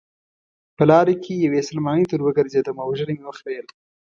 په 0.77 0.83
لاره 0.91 1.13
کې 1.23 1.33
یوې 1.45 1.61
سلمانۍ 1.69 2.05
ته 2.09 2.15
وروګرځېدم 2.17 2.75
او 2.83 2.89
ږیره 2.97 3.13
مې 3.17 3.23
وخریل. 3.27 3.65